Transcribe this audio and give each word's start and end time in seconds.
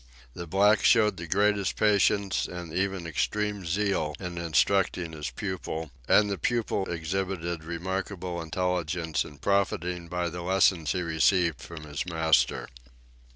The 0.33 0.47
black 0.47 0.83
showed 0.83 1.17
the 1.17 1.27
greatest 1.27 1.75
patience 1.75 2.47
and 2.47 2.73
even 2.73 3.05
extreme 3.05 3.67
zeal 3.67 4.15
in 4.19 4.39
instructing 4.39 5.11
his 5.11 5.29
pupil, 5.29 5.91
and 6.07 6.27
the 6.27 6.39
pupil 6.39 6.89
exhibited 6.89 7.63
remarkable 7.63 8.41
intelligence 8.41 9.23
in 9.23 9.37
profiting 9.37 10.07
by 10.07 10.29
the 10.29 10.41
lessons 10.41 10.93
he 10.93 11.03
received 11.03 11.61
from 11.61 11.83
his 11.83 12.03
master. 12.07 12.67